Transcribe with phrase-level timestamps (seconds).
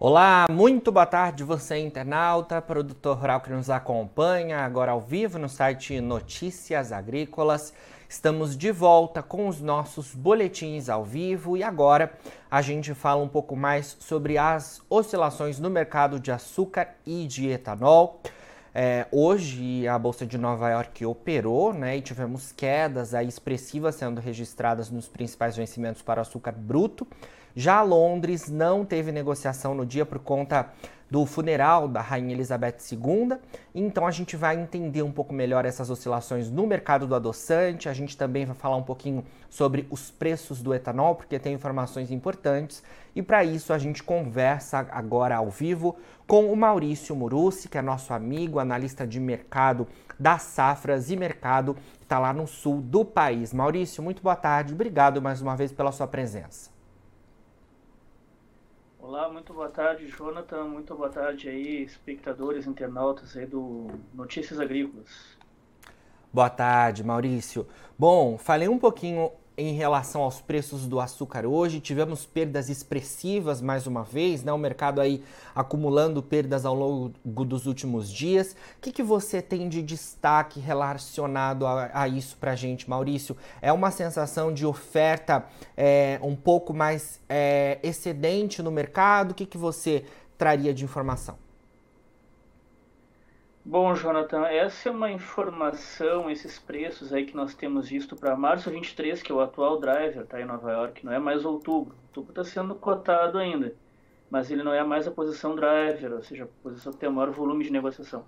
[0.00, 5.48] Olá, muito boa tarde você internauta, produtor rural que nos acompanha agora ao vivo no
[5.48, 7.74] site Notícias Agrícolas.
[8.08, 12.12] Estamos de volta com os nossos boletins ao vivo e agora
[12.48, 17.48] a gente fala um pouco mais sobre as oscilações no mercado de açúcar e de
[17.48, 18.22] etanol.
[18.72, 24.20] É, hoje a Bolsa de Nova York operou né, e tivemos quedas aí expressivas sendo
[24.20, 27.04] registradas nos principais vencimentos para açúcar bruto.
[27.54, 30.70] Já Londres não teve negociação no dia por conta
[31.10, 33.38] do funeral da Rainha Elizabeth II.
[33.74, 37.88] Então a gente vai entender um pouco melhor essas oscilações no mercado do adoçante.
[37.88, 42.10] A gente também vai falar um pouquinho sobre os preços do etanol, porque tem informações
[42.10, 42.82] importantes.
[43.14, 47.82] E para isso a gente conversa agora ao vivo com o Maurício Murussi, que é
[47.82, 53.04] nosso amigo, analista de mercado das safras e mercado, que está lá no sul do
[53.04, 53.52] país.
[53.52, 54.74] Maurício, muito boa tarde.
[54.74, 56.77] Obrigado mais uma vez pela sua presença.
[59.08, 60.64] Olá, muito boa tarde, Jonathan.
[60.64, 65.08] Muito boa tarde aí, espectadores, internautas aí do Notícias Agrícolas.
[66.30, 67.66] Boa tarde, Maurício.
[67.98, 71.80] Bom, falei um pouquinho em relação aos preços do açúcar hoje.
[71.80, 74.52] Tivemos perdas expressivas mais uma vez, né?
[74.52, 78.52] O mercado aí acumulando perdas ao longo dos últimos dias.
[78.52, 83.36] O que, que você tem de destaque relacionado a, a isso para a gente, Maurício?
[83.60, 85.44] É uma sensação de oferta
[85.76, 89.32] é, um pouco mais é, excedente no mercado?
[89.32, 90.04] O que, que você
[90.38, 91.47] traria de informação?
[93.70, 98.70] Bom, Jonathan, essa é uma informação, esses preços aí que nós temos visto para março
[98.70, 101.94] 23, que é o atual driver, tá em Nova York, não é mais outubro.
[102.06, 103.74] Outubro está sendo cotado ainda,
[104.30, 107.12] mas ele não é mais a posição driver, ou seja, a posição que tem o
[107.12, 108.24] maior volume de negociação.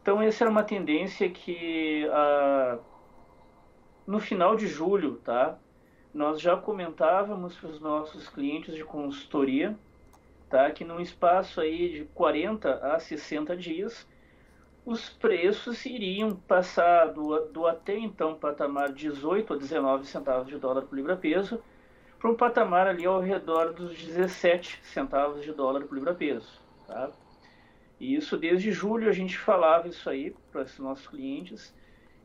[0.00, 2.78] Então, essa era uma tendência que ah,
[4.06, 5.58] no final de julho, tá?
[6.14, 9.76] Nós já comentávamos para os nossos clientes de consultoria,
[10.48, 10.70] tá?
[10.70, 14.06] Que num espaço aí de 40 a 60 dias,
[14.84, 20.82] os preços iriam passar do, do até então patamar 18 a 19 centavos de dólar
[20.82, 21.62] por libra-peso
[22.18, 26.60] para um patamar ali ao redor dos 17 centavos de dólar por libra-peso.
[26.86, 27.10] Tá?
[27.98, 31.74] E isso desde julho a gente falava isso aí para os nossos clientes.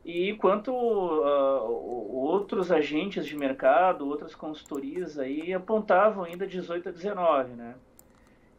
[0.04, 7.54] E enquanto uh, outros agentes de mercado, outras consultorias aí apontavam ainda 18 a 19,
[7.54, 7.74] né?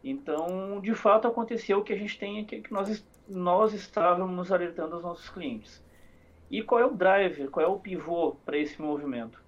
[0.02, 2.88] Então, de fato, aconteceu o que a gente tem aqui, que nós
[3.30, 5.82] nós estávamos alertando os nossos clientes.
[6.50, 9.40] E qual é o driver, qual é o pivô para esse movimento?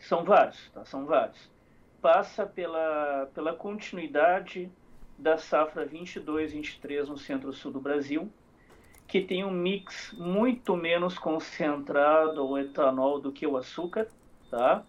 [0.00, 0.84] São vários, tá?
[0.84, 1.50] São vários.
[2.02, 4.70] Passa pela, pela continuidade
[5.16, 8.30] da safra 22-23 no centro-sul do Brasil,
[9.06, 14.08] que tem um mix muito menos concentrado ao etanol do que o açúcar,
[14.50, 14.84] tá?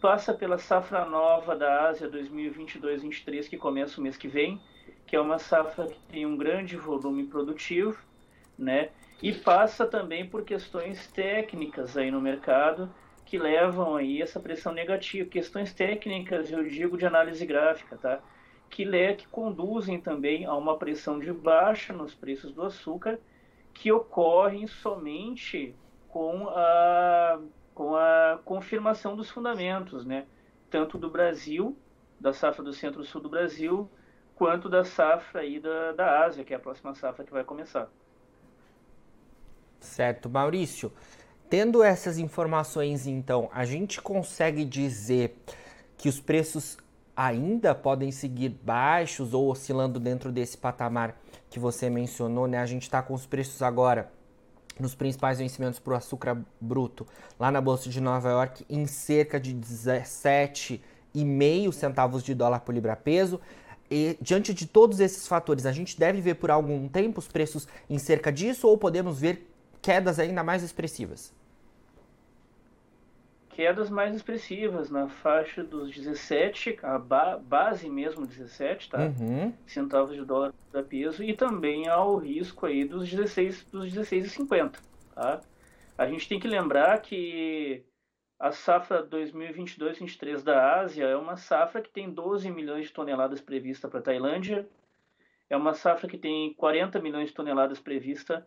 [0.00, 4.60] Passa pela safra nova da Ásia 2022-23, que começa o mês que vem,
[5.06, 7.98] que é uma safra que tem um grande volume produtivo,
[8.56, 8.90] né?
[9.20, 12.88] E passa também por questões técnicas aí no mercado
[13.28, 18.20] que levam aí essa pressão negativa, questões técnicas, eu digo de análise gráfica, tá?
[18.70, 23.18] Que, le, que conduzem também a uma pressão de baixa nos preços do açúcar,
[23.74, 25.74] que ocorrem somente
[26.08, 27.38] com a,
[27.78, 30.26] com a confirmação dos fundamentos, né?
[30.68, 31.78] Tanto do Brasil,
[32.18, 33.88] da safra do centro-sul do Brasil,
[34.34, 37.88] quanto da safra aí da, da Ásia, que é a próxima safra que vai começar.
[39.78, 40.92] Certo, Maurício.
[41.48, 45.40] Tendo essas informações, então, a gente consegue dizer
[45.96, 46.78] que os preços
[47.16, 51.16] ainda podem seguir baixos ou oscilando dentro desse patamar
[51.48, 52.58] que você mencionou, né?
[52.58, 54.17] A gente está com os preços agora
[54.80, 57.06] nos principais vencimentos para o açúcar bruto
[57.38, 62.96] lá na Bolsa de Nova York em cerca de 17,5 centavos de dólar por libra
[62.96, 63.40] peso.
[63.90, 67.66] E diante de todos esses fatores, a gente deve ver por algum tempo os preços
[67.88, 69.50] em cerca disso ou podemos ver
[69.80, 71.32] quedas ainda mais expressivas?
[73.58, 78.98] Quedas mais expressivas, na faixa dos 17, a ba base mesmo 17, tá?
[78.98, 79.52] Uhum.
[79.66, 84.78] Centavos de dólar da peso e também ao risco aí dos 16 dos 16,50,
[85.12, 85.40] tá?
[85.98, 87.82] A gente tem que lembrar que
[88.38, 93.88] a safra 2022-23 da Ásia é uma safra que tem 12 milhões de toneladas prevista
[93.88, 94.68] para a Tailândia,
[95.50, 98.46] é uma safra que tem 40 milhões de toneladas prevista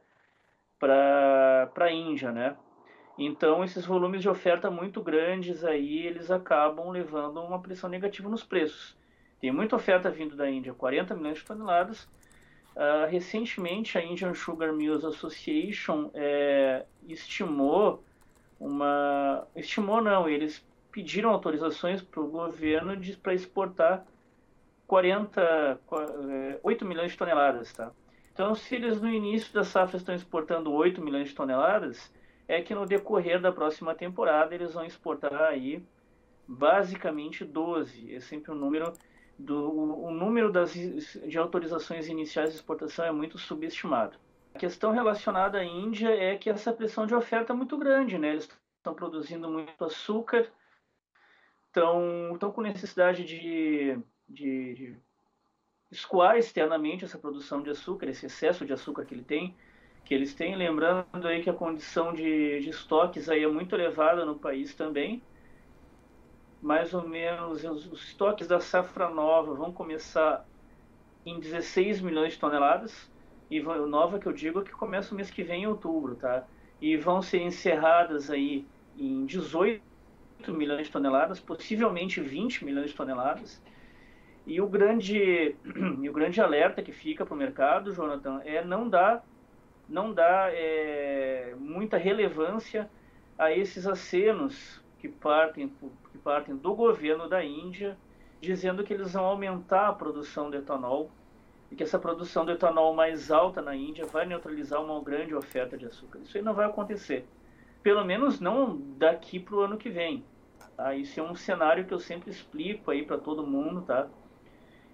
[0.79, 2.55] para a Índia, né?
[3.23, 8.44] Então, esses volumes de oferta muito grandes aí, eles acabam levando uma pressão negativa nos
[8.44, 8.97] preços.
[9.39, 12.09] Tem muita oferta vindo da Índia, 40 milhões de toneladas.
[12.75, 18.03] Uh, recentemente, a Indian Sugar Mills Association é, estimou
[18.59, 19.47] uma.
[19.56, 24.03] Estimou não, eles pediram autorizações para o governo para exportar
[24.88, 25.79] 40,
[26.63, 27.91] 8 milhões de toneladas, tá?
[28.33, 32.12] Então, se eles no início da safra estão exportando 8 milhões de toneladas,
[32.51, 35.81] é que no decorrer da próxima temporada eles vão exportar aí
[36.45, 38.13] basicamente 12.
[38.13, 38.92] É sempre o um número
[39.39, 39.71] do
[40.07, 44.18] o número das de autorizações iniciais de exportação é muito subestimado.
[44.53, 48.31] A questão relacionada à Índia é que essa pressão de oferta é muito grande, né?
[48.31, 50.51] Eles estão produzindo muito açúcar,
[51.68, 53.97] estão, estão com necessidade de,
[54.27, 54.97] de, de
[55.89, 59.56] escoar externamente essa produção de açúcar, esse excesso de açúcar que ele tem,
[60.06, 64.25] que eles têm, lembrando aí que a condição de, de estoques aí é muito elevada
[64.25, 65.21] no país também.
[66.62, 70.45] Mais ou menos os, estoques da safra nova vão começar
[71.25, 73.09] em 16 milhões de toneladas,
[73.50, 76.47] e nova que eu digo é que começa o mês que vem em outubro, tá?
[76.80, 78.65] E vão ser encerradas aí
[78.97, 79.81] em 18
[80.47, 83.62] milhões de toneladas, possivelmente 20 milhões de toneladas.
[84.47, 85.56] E o grande,
[86.01, 89.24] e o grande alerta que fica para o mercado, Jonathan, é não dar,
[89.91, 92.89] não dar é, muita relevância
[93.38, 95.71] a esses acenos que partem,
[96.11, 97.97] que partem do governo da Índia,
[98.39, 101.11] dizendo que eles vão aumentar a produção de etanol
[101.69, 105.77] e que essa produção de etanol mais alta na Índia vai neutralizar uma grande oferta
[105.77, 106.19] de açúcar.
[106.19, 107.25] Isso aí não vai acontecer.
[107.83, 110.23] Pelo menos não daqui para o ano que vem.
[110.77, 110.95] Tá?
[110.95, 114.07] Isso é um cenário que eu sempre explico aí para todo mundo, tá?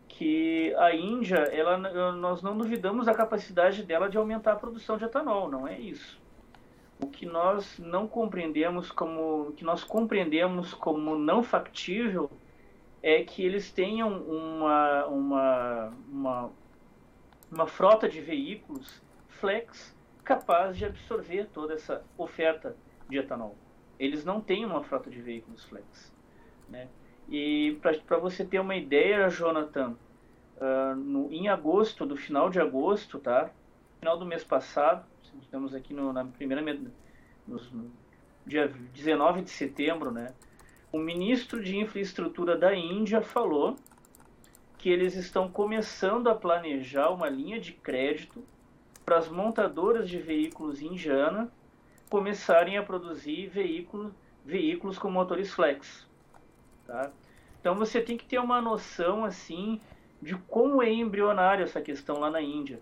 [0.08, 1.78] Que a Índia, ela,
[2.14, 6.20] nós não duvidamos da capacidade dela de aumentar a produção de etanol, não é isso.
[7.00, 12.30] O que nós não compreendemos como, que nós compreendemos como não factível
[13.04, 16.52] é que eles tenham uma, uma, uma,
[17.52, 22.76] uma frota de veículos flex capaz de absorver toda essa oferta
[23.08, 23.56] de etanol.
[24.00, 26.12] Eles não têm uma frota de veículos flex.
[26.68, 26.90] Né?
[27.30, 29.96] E para você ter uma ideia, Jonathan,
[30.58, 33.50] uh, no, em agosto, do final de agosto, tá?
[34.00, 35.06] Final do mês passado,
[35.42, 36.62] estamos aqui no, na primeira
[37.46, 37.92] nos, no
[38.46, 40.34] dia 19 de setembro, né?
[40.92, 43.76] O ministro de Infraestrutura da Índia falou
[44.78, 48.42] que eles estão começando a planejar uma linha de crédito
[49.04, 51.52] para as montadoras de veículos indiana
[52.10, 54.14] começarem a produzir veículos,
[54.46, 56.07] veículos com motores flex.
[56.88, 57.12] Tá?
[57.60, 59.80] Então você tem que ter uma noção assim
[60.22, 62.80] de como é embrionária essa questão lá na Índia.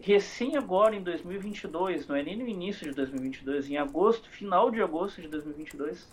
[0.00, 4.82] Recém agora, em 2022, não é nem no início de 2022, em agosto, final de
[4.82, 6.10] agosto de 2022,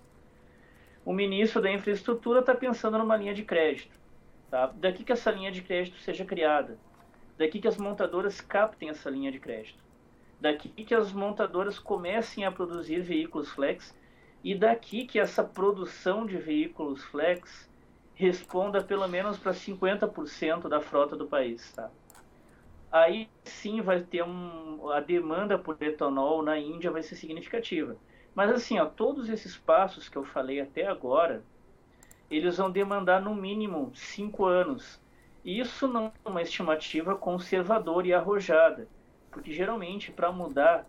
[1.05, 3.97] o ministro da Infraestrutura está pensando numa linha de crédito.
[4.49, 4.67] Tá?
[4.75, 6.77] Daqui que essa linha de crédito seja criada.
[7.37, 9.79] Daqui que as montadoras captem essa linha de crédito.
[10.41, 13.95] Daqui que as montadoras comecem a produzir veículos flex.
[14.43, 17.69] E daqui que essa produção de veículos flex
[18.13, 21.89] responda pelo menos para 50% da frota do país, tá?
[22.91, 27.95] Aí sim vai ter um, a demanda por etanol na Índia vai ser significativa.
[28.33, 31.43] Mas assim, ó, todos esses passos que eu falei até agora,
[32.31, 35.01] eles vão demandar no mínimo cinco anos.
[35.43, 38.87] Isso não é uma estimativa conservadora e arrojada,
[39.31, 40.87] porque geralmente para mudar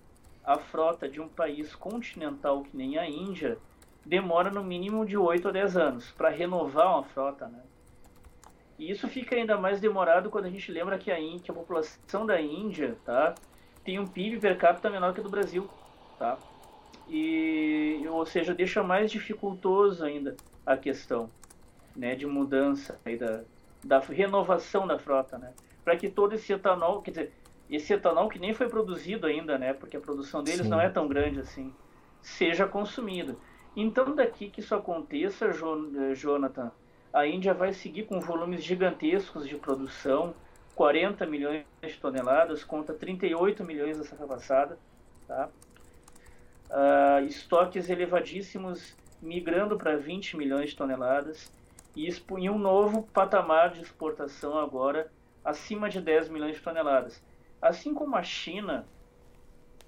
[0.53, 3.57] a frota de um país continental que nem a Índia,
[4.05, 7.61] demora no mínimo de 8 a 10 anos para renovar uma frota, né?
[8.77, 11.55] E isso fica ainda mais demorado quando a gente lembra que a, Índia, que a
[11.55, 13.35] população da Índia, tá,
[13.85, 15.71] tem um PIB per capita menor que a do Brasil,
[16.19, 16.37] tá?
[17.09, 20.37] E, ou seja, deixa mais dificultoso ainda
[20.67, 21.31] a questão,
[21.95, 23.43] né, de mudança aí da,
[23.85, 25.53] da renovação da frota, né?
[25.85, 27.33] Para que todo esse etanol, quer dizer,
[27.71, 30.69] esse etanol que nem foi produzido ainda, né, porque a produção deles Sim.
[30.69, 31.73] não é tão grande assim,
[32.21, 33.39] seja consumido.
[33.77, 36.73] Então, daqui que isso aconteça, eh, Jonathan,
[37.13, 40.35] a Índia vai seguir com volumes gigantescos de produção,
[40.75, 44.79] 40 milhões de toneladas contra 38 milhões da safra passada,
[45.27, 45.49] tá?
[46.71, 51.53] Uh, estoques elevadíssimos migrando para 20 milhões de toneladas
[51.97, 55.11] e, e um novo patamar de exportação agora
[55.45, 57.23] acima de 10 milhões de toneladas.
[57.61, 58.87] Assim como a China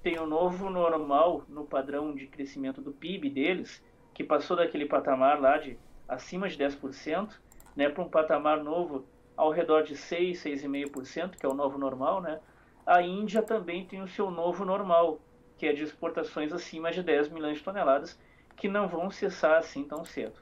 [0.03, 4.87] tem o um novo normal no padrão de crescimento do PIB deles, que passou daquele
[4.87, 7.31] patamar lá de acima de 10%,
[7.75, 9.05] né, para um patamar novo
[9.37, 12.41] ao redor de 6, 6,5%, que é o novo normal, né?
[12.85, 15.21] A Índia também tem o seu novo normal,
[15.57, 18.19] que é de exportações acima de 10 milhões de toneladas,
[18.57, 20.35] que não vão cessar assim tão cedo.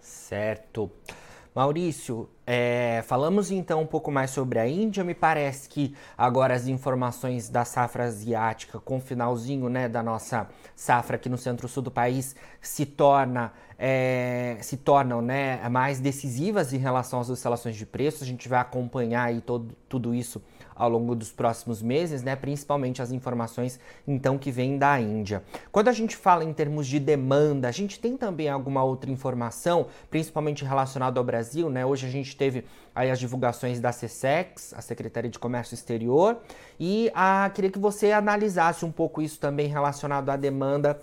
[0.00, 0.90] Certo.
[1.54, 5.04] Maurício, é, falamos então um pouco mais sobre a Índia.
[5.04, 10.48] Me parece que agora as informações da safra asiática, com o finalzinho né, da nossa
[10.74, 16.78] safra aqui no centro-sul do país, se, torna, é, se tornam né, mais decisivas em
[16.78, 18.22] relação às oscilações de preços.
[18.22, 20.42] A gente vai acompanhar aí todo, tudo isso
[20.82, 22.34] ao longo dos próximos meses, né?
[22.34, 25.44] Principalmente as informações então que vêm da Índia.
[25.70, 29.86] Quando a gente fala em termos de demanda, a gente tem também alguma outra informação,
[30.10, 31.86] principalmente relacionada ao Brasil, né?
[31.86, 36.38] Hoje a gente teve aí as divulgações da CSEX, a Secretaria de Comércio Exterior,
[36.80, 41.00] e a, queria que você analisasse um pouco isso também relacionado à demanda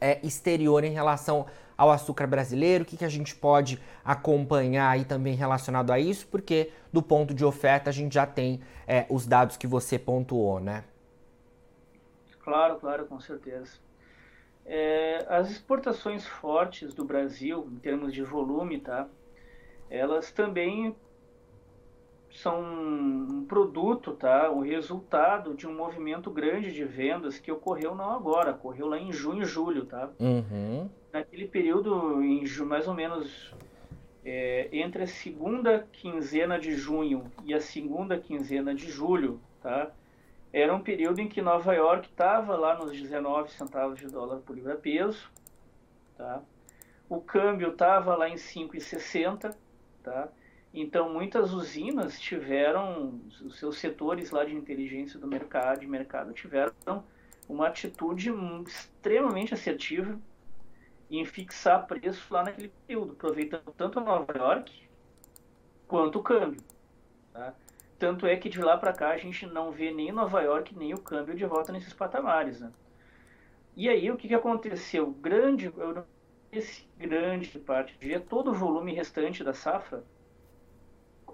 [0.00, 1.44] é, exterior em relação
[1.76, 6.26] ao açúcar brasileiro, o que, que a gente pode acompanhar aí também relacionado a isso,
[6.28, 10.60] porque do ponto de oferta a gente já tem é, os dados que você pontuou,
[10.60, 10.84] né?
[12.40, 13.78] Claro, claro, com certeza.
[14.64, 19.08] É, as exportações fortes do Brasil, em termos de volume, tá?
[19.90, 20.94] Elas também
[22.34, 24.50] são um produto, tá?
[24.50, 29.12] O resultado de um movimento grande de vendas que ocorreu não agora, ocorreu lá em
[29.12, 30.10] junho e julho, tá?
[30.18, 30.88] Uhum.
[31.12, 33.54] Naquele período, em mais ou menos
[34.24, 39.90] é, entre a segunda quinzena de junho e a segunda quinzena de julho, tá?
[40.52, 44.54] Era um período em que Nova York estava lá nos 19 centavos de dólar por
[44.54, 45.30] libra peso,
[46.16, 46.42] tá?
[47.08, 49.54] O câmbio estava lá em 5,60,
[50.02, 50.28] tá?
[50.74, 57.04] Então, muitas usinas tiveram, os seus setores lá de inteligência do mercado, de mercado tiveram
[57.46, 58.32] uma atitude
[58.66, 60.18] extremamente assertiva
[61.10, 64.88] em fixar preço lá naquele período, aproveitando tanto Nova York
[65.86, 66.62] quanto o câmbio.
[67.34, 67.54] Tá?
[67.98, 70.94] Tanto é que de lá para cá a gente não vê nem Nova York nem
[70.94, 72.60] o câmbio de volta nesses patamares.
[72.60, 72.72] Né?
[73.76, 75.10] E aí o que, que aconteceu?
[75.10, 75.70] Grande,
[76.50, 80.02] esse grande parte, todo o volume restante da safra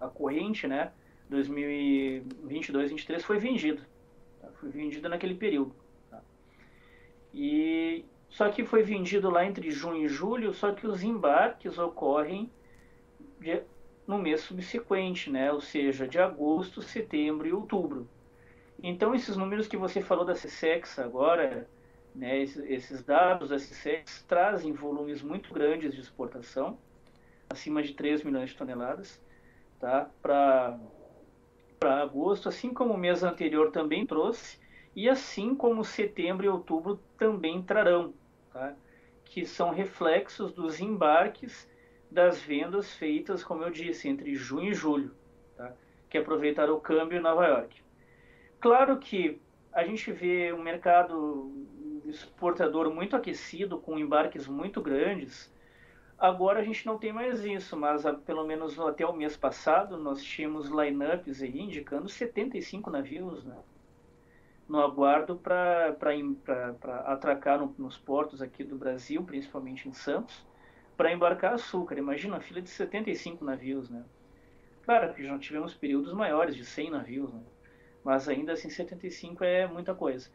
[0.00, 0.92] a corrente, né,
[1.28, 3.82] 2022, 2023 foi vendido,
[4.40, 4.48] tá?
[4.60, 5.74] foi vendido naquele período.
[6.10, 6.20] Tá?
[7.32, 12.50] E só que foi vendido lá entre junho e julho, só que os embarques ocorrem
[13.40, 13.62] de,
[14.06, 18.08] no mês subsequente, né, ou seja, de agosto, setembro e outubro.
[18.82, 21.68] Então esses números que você falou da CSEX agora,
[22.14, 26.78] né, esses, esses dados da CSEX trazem volumes muito grandes de exportação,
[27.50, 29.20] acima de 3 milhões de toneladas
[29.78, 30.10] tá?
[30.20, 30.78] para
[31.80, 34.58] agosto, assim como o mês anterior também trouxe,
[34.94, 38.12] e assim como setembro e outubro também trarão,
[38.52, 38.74] tá?
[39.24, 41.70] que são reflexos dos embarques
[42.10, 45.14] das vendas feitas, como eu disse, entre junho e julho,
[45.56, 45.72] tá?
[46.08, 47.82] que aproveitaram o câmbio em Nova York.
[48.60, 49.40] Claro que
[49.72, 51.52] a gente vê um mercado
[52.06, 55.52] exportador muito aquecido, com embarques muito grandes,
[56.18, 59.96] Agora a gente não tem mais isso, mas a, pelo menos até o mês passado
[59.96, 63.56] nós tínhamos lineups aí indicando 75 navios né,
[64.68, 65.96] no aguardo para
[67.06, 70.44] atracar no, nos portos aqui do Brasil, principalmente em Santos,
[70.96, 71.96] para embarcar açúcar.
[71.96, 74.04] Imagina a fila de 75 navios, né?
[74.82, 77.42] Claro que já tivemos períodos maiores, de 100 navios, né?
[78.02, 80.28] mas ainda assim 75 é muita coisa.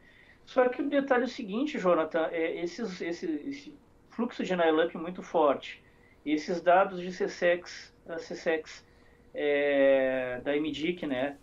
[0.46, 3.83] Só que o detalhe é o seguinte, Jonathan, é, esses, esse, esse
[4.15, 5.84] fluxo de NILUP muito forte.
[6.25, 8.86] E esses dados de CSEX, CSEX
[9.34, 11.38] é, da MDIC, né,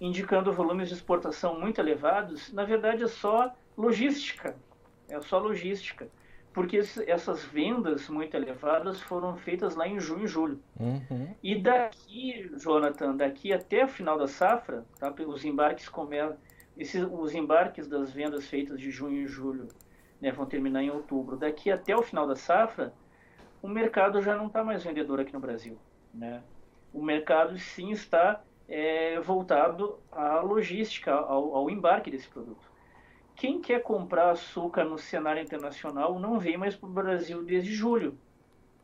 [0.00, 4.56] indicando volumes de exportação muito elevados, na verdade é só logística.
[5.08, 6.08] É só logística.
[6.52, 10.58] Porque essas vendas muito elevadas foram feitas lá em junho e julho.
[10.80, 11.34] Uhum.
[11.42, 16.38] E daqui, Jonathan, daqui até o final da safra, tá, os embarques começam
[16.78, 19.68] esses, os embarques das vendas feitas de junho e julho
[20.26, 21.36] né, vão terminar em outubro.
[21.36, 22.92] Daqui até o final da safra,
[23.62, 25.78] o mercado já não está mais vendedor aqui no Brasil.
[26.12, 26.42] Né?
[26.92, 32.66] O mercado sim está é, voltado à logística, ao, ao embarque desse produto.
[33.36, 38.18] Quem quer comprar açúcar no cenário internacional não vem mais para o Brasil desde julho.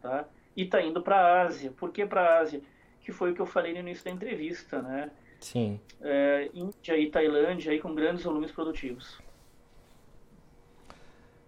[0.01, 0.27] Tá?
[0.57, 1.73] E está indo para a Ásia.
[1.73, 2.63] Por que para a Ásia?
[3.01, 4.81] Que foi o que eu falei no início da entrevista.
[4.81, 5.11] Né?
[5.41, 5.81] Sim.
[6.01, 9.21] É, Índia e Tailândia aí com grandes volumes produtivos.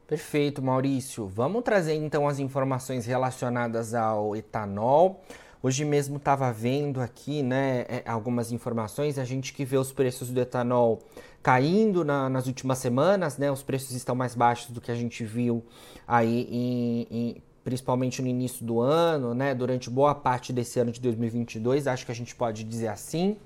[0.07, 1.27] Perfeito, Maurício.
[1.27, 5.23] Vamos trazer então as informações relacionadas ao etanol.
[5.63, 9.19] Hoje mesmo estava vendo aqui, né, é, algumas informações.
[9.19, 11.01] A gente que vê os preços do etanol
[11.43, 13.51] caindo na, nas últimas semanas, né?
[13.51, 15.65] Os preços estão mais baixos do que a gente viu
[16.07, 19.55] aí, em, em, principalmente no início do ano, né?
[19.55, 23.39] Durante boa parte desse ano de 2022, acho que a gente pode dizer assim.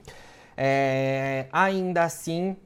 [0.56, 2.56] É, ainda assim,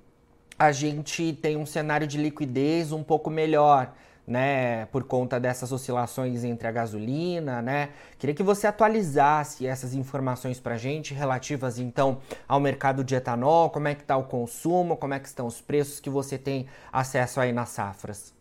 [0.58, 3.92] a gente tem um cenário de liquidez um pouco melhor.
[4.26, 7.90] né, por conta dessas oscilações entre a gasolina, né?
[8.18, 13.88] Queria que você atualizasse essas informações para gente relativas então ao mercado de etanol, como
[13.88, 17.40] é que está o consumo, como é que estão os preços que você tem acesso
[17.40, 18.32] aí nas safras.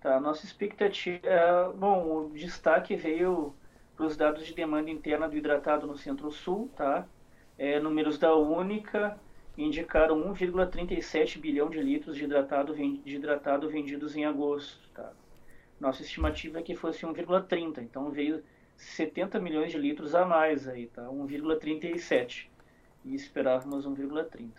[0.00, 3.54] Tá, nossa expectativa, é, bom, o destaque veio
[3.96, 7.06] para os dados de demanda interna do hidratado no Centro-Sul, tá?
[7.56, 9.18] É, números da Única
[9.56, 14.88] indicaram 1,37 bilhão de litros de hidratado, de hidratado vendidos em agosto.
[14.92, 15.12] Tá?
[15.78, 18.42] Nossa estimativa é que fosse 1,30, então veio
[18.76, 21.02] 70 milhões de litros a mais aí, tá?
[21.02, 22.48] 1,37
[23.04, 24.50] e esperávamos 1,30.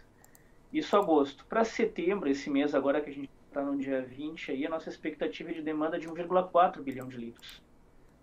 [0.71, 1.45] Isso agosto.
[1.45, 4.89] Para setembro, esse mês agora que a gente está no dia 20 aí, a nossa
[4.89, 7.61] expectativa é de demanda de 1,4 bilhão de litros.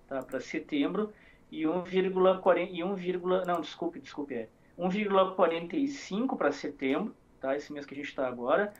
[0.09, 0.23] Tá?
[0.23, 1.13] Para setembro
[1.51, 4.49] e 1,40 e 1, não, desculpe, desculpe, é
[4.79, 7.57] 1,45 para setembro, tá?
[7.57, 8.73] esse mês que a gente está agora,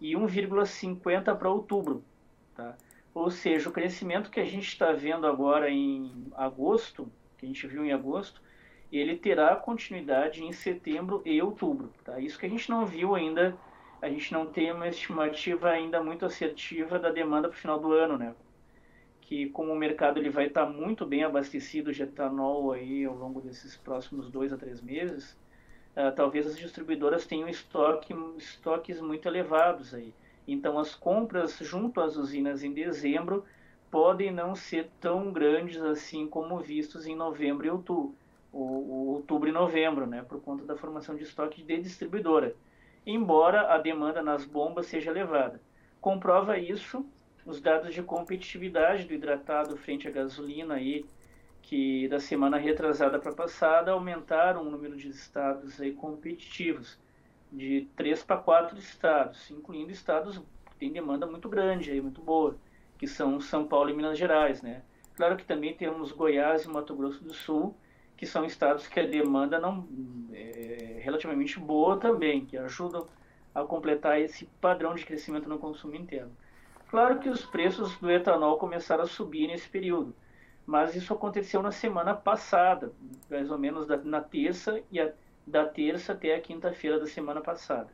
[0.00, 2.04] e 1,50 para outubro.
[2.54, 2.76] Tá?
[3.12, 7.66] Ou seja, o crescimento que a gente está vendo agora em agosto, que a gente
[7.66, 8.40] viu em agosto,
[8.92, 11.92] ele terá continuidade em setembro e outubro.
[12.04, 12.18] Tá?
[12.18, 13.56] Isso que a gente não viu ainda,
[14.00, 17.92] a gente não tem uma estimativa ainda muito assertiva da demanda para o final do
[17.92, 18.34] ano, né?
[19.20, 23.14] Que como o mercado ele vai estar tá muito bem abastecido de etanol aí ao
[23.14, 25.38] longo desses próximos dois a três meses,
[25.96, 30.12] uh, talvez as distribuidoras tenham estoque, estoques muito elevados aí.
[30.46, 33.44] Então, as compras junto às usinas em dezembro
[33.90, 38.14] podem não ser tão grandes assim como vistos em novembro e outubro,
[38.52, 42.54] ou, outubro e novembro, né, por conta da formação de estoque de distribuidora,
[43.06, 45.60] embora a demanda nas bombas seja elevada.
[46.00, 47.04] Comprova isso
[47.44, 51.04] os dados de competitividade do hidratado frente à gasolina aí
[51.62, 56.98] que da semana retrasada para passada aumentaram o número de estados aí competitivos,
[57.52, 62.56] de três para quatro estados, incluindo estados que têm demanda muito grande, aí, muito boa,
[62.98, 64.62] que são São Paulo e Minas Gerais.
[64.62, 64.82] Né?
[65.16, 67.74] Claro que também temos Goiás e Mato Grosso do Sul,
[68.16, 69.88] que são estados que a demanda não
[70.32, 73.06] é, relativamente boa também, que ajudam
[73.54, 76.30] a completar esse padrão de crescimento no consumo interno.
[76.88, 80.14] Claro que os preços do etanol começaram a subir nesse período
[80.66, 82.92] mas isso aconteceu na semana passada,
[83.28, 85.12] mais ou menos da, na terça e a,
[85.46, 87.88] da terça até a quinta-feira da semana passada.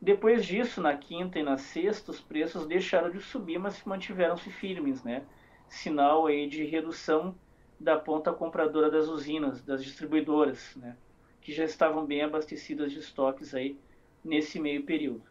[0.00, 5.04] Depois disso, na quinta e na sexta, os preços deixaram de subir, mas mantiveram-se firmes,
[5.04, 5.22] né?
[5.68, 7.34] Sinal aí de redução
[7.78, 10.96] da ponta compradora das usinas, das distribuidoras, né?
[11.40, 13.78] Que já estavam bem abastecidas de estoques aí
[14.24, 15.22] nesse meio período,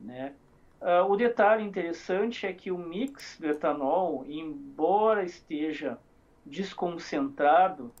[0.00, 0.34] né?
[0.80, 5.98] Uh, o detalhe interessante é que o mix do etanol, embora esteja
[6.44, 7.92] desconcentrado,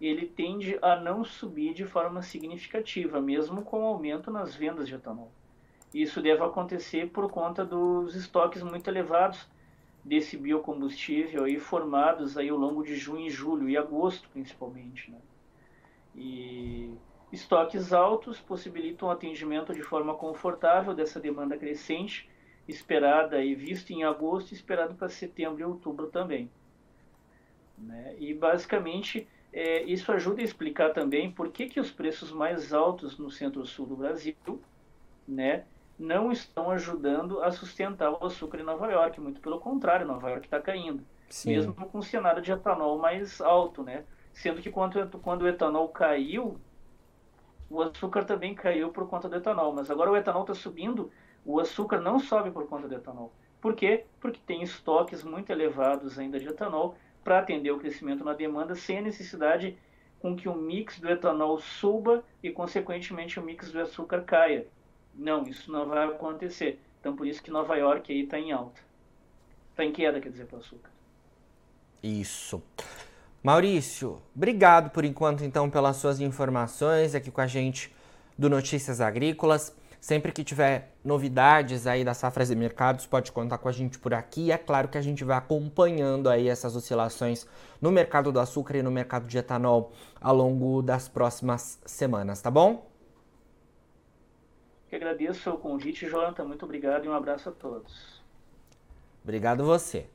[0.00, 5.30] ele tende a não subir de forma significativa, mesmo com aumento nas vendas de etanol.
[5.92, 9.48] Isso deve acontecer por conta dos estoques muito elevados
[10.04, 15.18] desse biocombustível aí formados aí ao longo de junho julho e agosto principalmente, né?
[16.14, 16.92] E
[17.34, 22.28] estoques altos possibilitam o atendimento de forma confortável dessa demanda crescente
[22.66, 26.50] esperada e vista em agosto e esperado para setembro e outubro também.
[27.76, 28.14] Né?
[28.18, 33.18] E basicamente é, isso ajuda a explicar também por que, que os preços mais altos
[33.18, 34.34] no centro-sul do Brasil
[35.26, 35.64] né,
[35.98, 39.20] não estão ajudando a sustentar o açúcar em Nova York.
[39.20, 41.04] Muito pelo contrário, Nova York está caindo.
[41.28, 41.50] Sim.
[41.50, 43.82] Mesmo com um cenário de etanol mais alto.
[43.82, 44.04] Né?
[44.32, 46.58] Sendo que quando, quando o etanol caiu,
[47.70, 49.72] o açúcar também caiu por conta do etanol.
[49.72, 51.10] Mas agora o etanol está subindo,
[51.44, 53.32] o açúcar não sobe por conta do etanol.
[53.60, 54.04] Por quê?
[54.20, 58.98] Porque tem estoques muito elevados ainda de etanol para atender o crescimento na demanda sem
[58.98, 59.78] a necessidade
[60.20, 64.66] com que o mix do etanol suba e, consequentemente, o mix do açúcar caia.
[65.14, 66.80] Não, isso não vai acontecer.
[67.00, 68.80] Então, por isso que Nova York aí está em alta.
[69.70, 70.90] Está em queda, quer dizer, para o açúcar.
[72.02, 72.62] Isso.
[73.44, 77.94] Maurício, obrigado por enquanto, então, pelas suas informações aqui com a gente
[78.38, 79.76] do Notícias Agrícolas.
[80.00, 84.14] Sempre que tiver novidades aí das safras e mercados, pode contar com a gente por
[84.14, 84.44] aqui.
[84.44, 87.46] E é claro que a gente vai acompanhando aí essas oscilações
[87.82, 92.50] no mercado do açúcar e no mercado de etanol ao longo das próximas semanas, tá
[92.50, 92.90] bom?
[94.90, 96.44] Eu agradeço o convite, Jonathan.
[96.44, 98.22] Muito obrigado e um abraço a todos.
[99.22, 100.13] Obrigado você.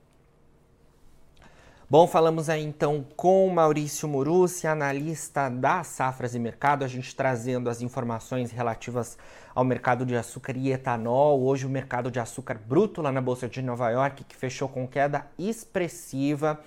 [1.91, 7.67] Bom, falamos aí então com Maurício Murucci, analista da Safras e Mercado, a gente trazendo
[7.67, 9.17] as informações relativas
[9.55, 11.41] ao mercado de açúcar e etanol.
[11.41, 14.87] Hoje o mercado de açúcar bruto lá na Bolsa de Nova York, que fechou com
[14.87, 16.59] queda expressiva.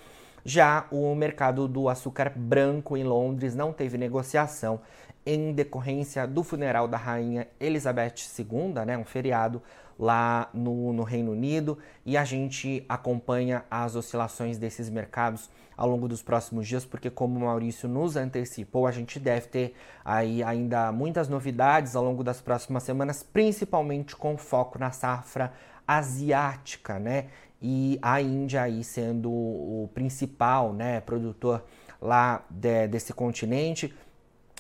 [0.45, 4.81] Já o mercado do açúcar branco em Londres não teve negociação
[5.25, 9.63] em decorrência do funeral da rainha Elizabeth II, né, um feriado
[10.03, 16.09] lá no, no, Reino Unido, e a gente acompanha as oscilações desses mercados ao longo
[16.09, 20.91] dos próximos dias, porque como o Maurício nos antecipou, a gente deve ter aí ainda
[20.91, 25.53] muitas novidades ao longo das próximas semanas, principalmente com foco na safra
[25.87, 27.27] asiática, né?
[27.61, 31.63] E a Índia aí sendo o principal, né, produtor
[32.01, 33.95] lá de, desse continente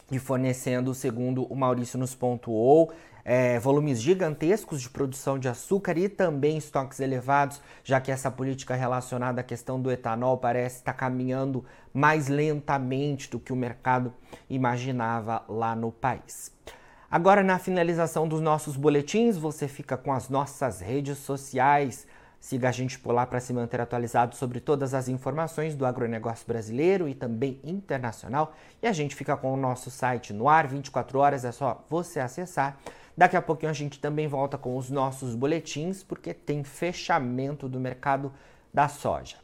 [0.09, 2.93] e fornecendo, segundo o Maurício nos pontuou,
[3.25, 8.75] é, volumes gigantescos de produção de açúcar e também estoques elevados, já que essa política
[8.75, 14.13] relacionada à questão do etanol parece estar caminhando mais lentamente do que o mercado
[14.49, 16.53] imaginava lá no país.
[17.11, 22.07] Agora, na finalização dos nossos boletins, você fica com as nossas redes sociais.
[22.41, 26.47] Siga a gente por lá para se manter atualizado sobre todas as informações do agronegócio
[26.47, 28.55] brasileiro e também internacional.
[28.83, 32.19] E a gente fica com o nosso site no ar 24 horas, é só você
[32.19, 32.79] acessar.
[33.17, 37.79] Daqui a pouquinho a gente também volta com os nossos boletins, porque tem fechamento do
[37.79, 38.33] mercado
[38.73, 39.37] da soja.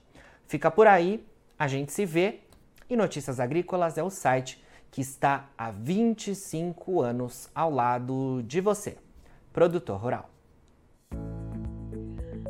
[0.46, 1.26] Fica por aí,
[1.58, 2.40] a gente se vê.
[2.88, 8.96] E Notícias Agrícolas é o site que está há 25 anos ao lado de você,
[9.52, 10.30] produtor rural.